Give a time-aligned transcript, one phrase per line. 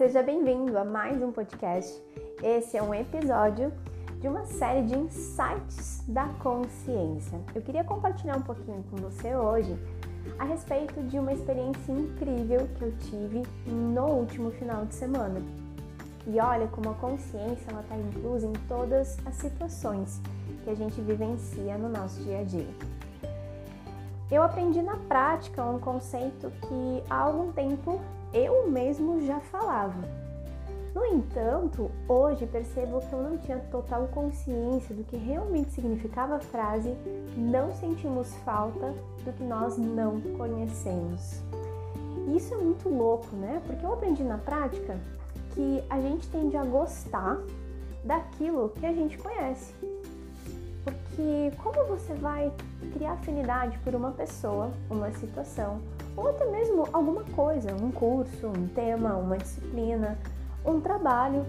[0.00, 2.02] seja bem-vindo a mais um podcast.
[2.42, 3.70] Esse é um episódio
[4.18, 7.38] de uma série de insights da consciência.
[7.54, 9.76] Eu queria compartilhar um pouquinho com você hoje
[10.38, 15.42] a respeito de uma experiência incrível que eu tive no último final de semana.
[16.26, 20.18] E olha como a consciência está inclusa em todas as situações
[20.64, 22.74] que a gente vivencia no nosso dia a dia.
[24.30, 28.00] Eu aprendi na prática um conceito que há algum tempo
[28.32, 30.20] eu mesmo já falava.
[30.94, 36.40] No entanto, hoje percebo que eu não tinha total consciência do que realmente significava a
[36.40, 36.96] frase
[37.36, 38.92] não sentimos falta
[39.24, 41.40] do que nós não conhecemos.
[42.34, 43.62] Isso é muito louco, né?
[43.66, 44.98] Porque eu aprendi na prática
[45.54, 47.38] que a gente tende a gostar
[48.04, 49.72] daquilo que a gente conhece.
[50.84, 52.52] Porque como você vai
[52.92, 55.80] criar afinidade por uma pessoa, uma situação,
[56.20, 60.18] ou até mesmo alguma coisa, um curso, um tema, uma disciplina,
[60.66, 61.46] um trabalho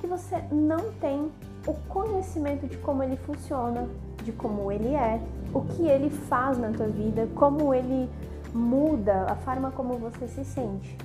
[0.00, 1.30] que você não tem
[1.66, 3.88] o conhecimento de como ele funciona,
[4.24, 5.20] de como ele é,
[5.54, 8.10] o que ele faz na tua vida, como ele
[8.52, 10.96] muda a forma como você se sente.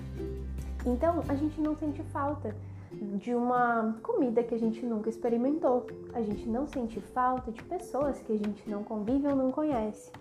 [0.83, 2.55] Então, a gente não sente falta
[2.91, 5.85] de uma comida que a gente nunca experimentou.
[6.13, 10.11] A gente não sente falta de pessoas que a gente não convive ou não conhece.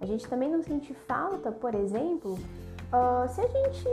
[0.00, 3.84] A gente também não sente falta, por exemplo, uh, se a gente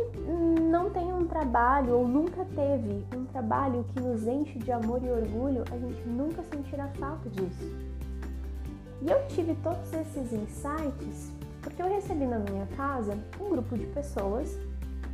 [0.62, 5.09] não tem um trabalho ou nunca teve um trabalho que nos enche de amor e
[5.09, 7.75] orgulho, a gente nunca sentirá falta disso.
[9.02, 11.31] E eu tive todos esses insights
[11.66, 14.56] porque eu recebi na minha casa um grupo de pessoas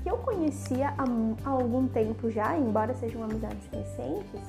[0.03, 4.41] que eu conhecia há, algum tempo já, embora sejam amizades recentes,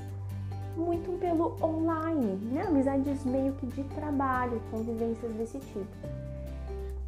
[0.77, 2.63] muito pelo online, né?
[2.67, 5.87] Amizades meio que de trabalho, convivências desse tipo.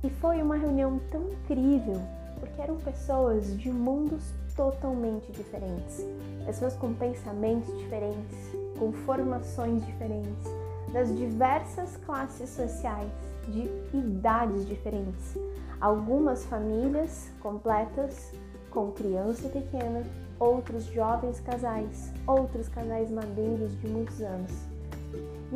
[0.05, 1.99] E foi uma reunião tão incrível,
[2.39, 6.05] porque eram pessoas de mundos totalmente diferentes,
[6.45, 8.37] pessoas com pensamentos diferentes,
[8.79, 10.45] com formações diferentes,
[10.93, 13.11] das diversas classes sociais,
[13.48, 13.63] de
[13.97, 15.39] idades diferentes.
[15.81, 18.31] Algumas famílias completas
[18.70, 20.03] com criança pequena,
[20.39, 24.73] outros jovens casais, outros casais madeiros de muitos anos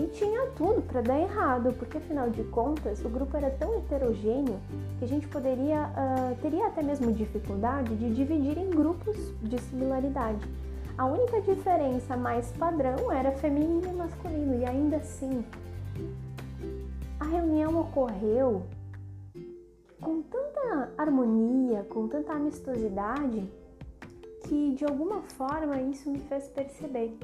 [0.00, 4.58] e tinha tudo para dar errado, porque afinal de contas o grupo era tão heterogêneo
[4.98, 10.46] que a gente poderia uh, teria até mesmo dificuldade de dividir em grupos de similaridade.
[10.96, 15.44] A única diferença mais padrão era feminino e masculino, e ainda assim
[17.20, 18.62] a reunião ocorreu
[20.00, 23.48] com tanta harmonia, com tanta amistosidade,
[24.44, 27.16] que de alguma forma isso me fez perceber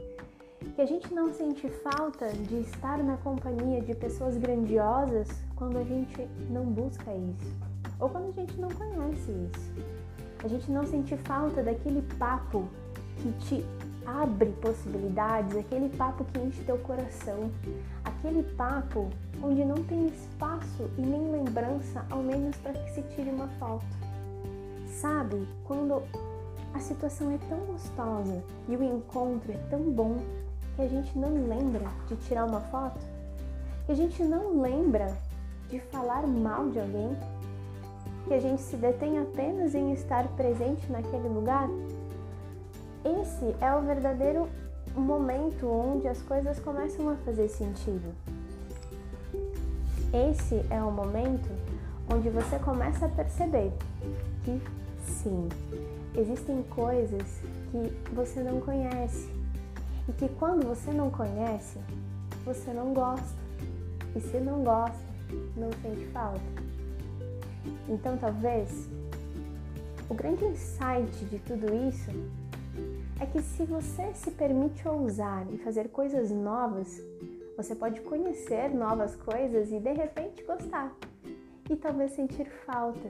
[0.74, 5.84] que a gente não sente falta de estar na companhia de pessoas grandiosas quando a
[5.84, 7.52] gente não busca isso,
[8.00, 9.72] ou quando a gente não conhece isso.
[10.42, 12.68] A gente não sente falta daquele papo
[13.18, 13.64] que te
[14.04, 17.50] abre possibilidades, aquele papo que enche teu coração,
[18.04, 19.08] aquele papo
[19.42, 23.86] onde não tem espaço e nem lembrança, ao menos para que se tire uma foto.
[24.88, 26.02] Sabe, quando
[26.74, 30.18] a situação é tão gostosa e o encontro é tão bom
[30.76, 32.98] que a gente não lembra de tirar uma foto,
[33.86, 35.16] que a gente não lembra
[35.68, 37.16] de falar mal de alguém,
[38.26, 41.68] que a gente se detém apenas em estar presente naquele lugar.
[43.04, 44.48] Esse é o verdadeiro
[44.94, 48.14] momento onde as coisas começam a fazer sentido.
[50.12, 51.50] Esse é o momento
[52.12, 53.72] onde você começa a perceber
[54.44, 54.60] que
[55.04, 55.48] sim,
[56.14, 57.40] existem coisas
[57.70, 59.28] que você não conhece,
[60.08, 61.78] e que quando você não conhece,
[62.44, 63.44] você não gosta.
[64.14, 65.04] E se não gosta,
[65.56, 66.40] não sente falta.
[67.88, 68.88] Então talvez
[70.08, 72.10] o grande insight de tudo isso
[73.20, 77.00] é que se você se permite ousar e fazer coisas novas,
[77.56, 80.92] você pode conhecer novas coisas e de repente gostar.
[81.70, 83.08] E talvez sentir falta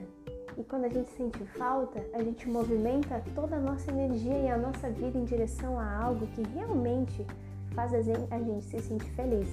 [0.57, 4.57] e quando a gente sente falta, a gente movimenta toda a nossa energia e a
[4.57, 7.25] nossa vida em direção a algo que realmente
[7.73, 9.49] faz a gente se sentir feliz.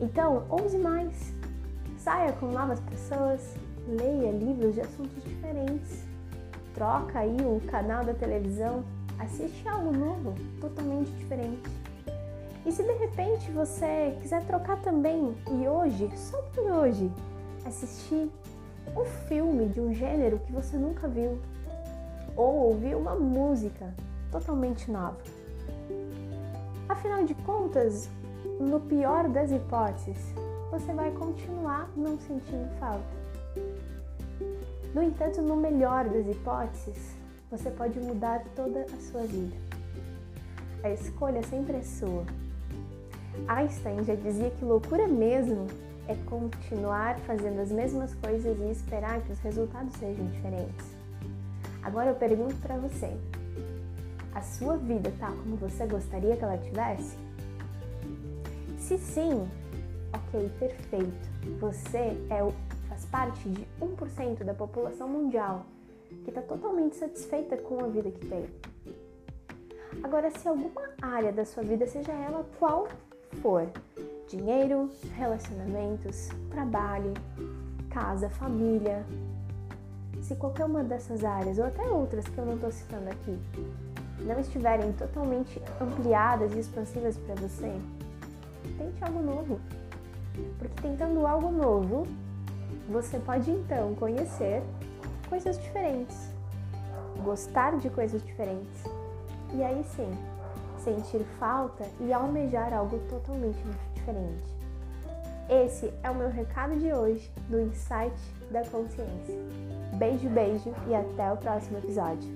[0.00, 1.34] Então, ouse mais.
[1.96, 3.56] Saia com novas pessoas,
[3.88, 6.04] leia livros de assuntos diferentes.
[6.74, 8.84] Troca aí o canal da televisão,
[9.18, 11.68] assiste algo novo, totalmente diferente.
[12.64, 17.10] E se de repente você quiser trocar também e hoje, só por hoje,
[17.64, 18.30] assistir
[18.96, 21.38] um filme de um gênero que você nunca viu,
[22.36, 23.94] ou ouvir uma música
[24.30, 25.18] totalmente nova.
[26.88, 28.08] Afinal de contas,
[28.60, 30.34] no pior das hipóteses,
[30.70, 33.18] você vai continuar não sentindo falta.
[34.94, 37.14] No entanto, no melhor das hipóteses,
[37.50, 39.56] você pode mudar toda a sua vida.
[40.82, 42.24] A escolha sempre é sua.
[43.46, 45.66] Einstein já dizia que loucura mesmo
[46.08, 50.86] é continuar fazendo as mesmas coisas e esperar que os resultados sejam diferentes.
[51.82, 53.14] Agora eu pergunto para você:
[54.34, 57.16] a sua vida tá como você gostaria que ela tivesse?
[58.78, 59.48] Se sim,
[60.12, 61.28] ok, perfeito.
[61.60, 62.52] Você é o,
[62.88, 65.66] faz parte de 1% da população mundial
[66.24, 68.46] que está totalmente satisfeita com a vida que tem.
[70.02, 72.88] Agora, se alguma área da sua vida, seja ela qual
[73.42, 73.68] for,
[74.28, 77.14] dinheiro, relacionamentos, trabalho,
[77.90, 79.04] casa, família,
[80.20, 83.38] se qualquer uma dessas áreas ou até outras que eu não estou citando aqui
[84.20, 87.72] não estiverem totalmente ampliadas e expansivas para você,
[88.76, 89.60] tente algo novo.
[90.58, 92.06] Porque tentando algo novo,
[92.88, 94.62] você pode então conhecer
[95.28, 96.30] coisas diferentes,
[97.22, 98.84] gostar de coisas diferentes
[99.54, 100.10] e aí sim
[100.78, 103.58] sentir falta e almejar algo totalmente
[104.08, 104.58] diferente.
[105.48, 108.14] Esse é o meu recado de hoje do Insight
[108.50, 109.34] da Consciência.
[109.98, 112.28] Beijo, beijo e até o próximo episódio.